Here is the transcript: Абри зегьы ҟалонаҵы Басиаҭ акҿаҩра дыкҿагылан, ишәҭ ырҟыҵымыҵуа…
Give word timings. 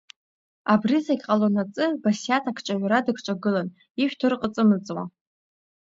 Абри 0.73 0.97
зегьы 1.07 1.25
ҟалонаҵы 1.27 1.85
Басиаҭ 2.01 2.45
акҿаҩра 2.49 2.99
дыкҿагылан, 3.05 3.67
ишәҭ 4.03 4.21
ырҟыҵымыҵуа… 4.27 5.03